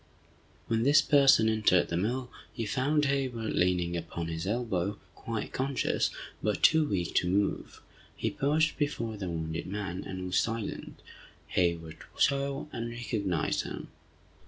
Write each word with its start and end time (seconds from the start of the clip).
When 0.65 0.81
this 0.81 0.99
person 0.99 1.47
entered 1.47 1.89
the 1.89 1.95
mill, 1.95 2.31
he 2.51 2.65
found 2.65 3.05
Hayward 3.05 3.53
leaning 3.53 3.95
upon 3.95 4.29
his 4.29 4.47
elbow, 4.47 4.97
quite 5.13 5.53
conscious, 5.53 6.09
but 6.41 6.63
too 6.63 6.87
weak 6.89 7.13
to 7.17 7.27
move. 7.29 7.83
He 8.15 8.31
paused 8.31 8.79
before 8.79 9.15
the 9.15 9.29
wounded 9.29 9.67
man, 9.67 10.03
and 10.03 10.25
was 10.25 10.39
silent, 10.39 11.03
Hayward 11.49 11.97
saw, 12.17 12.65
and 12.71 12.89
recognized 12.89 13.61
him. 13.61 13.89